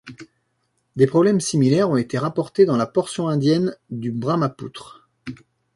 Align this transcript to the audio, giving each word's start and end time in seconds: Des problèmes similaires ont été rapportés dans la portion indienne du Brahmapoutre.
Des 0.95 1.05
problèmes 1.05 1.39
similaires 1.39 1.91
ont 1.91 1.95
été 1.95 2.17
rapportés 2.17 2.65
dans 2.65 2.75
la 2.75 2.87
portion 2.87 3.27
indienne 3.27 3.75
du 3.91 4.11
Brahmapoutre. 4.11 5.07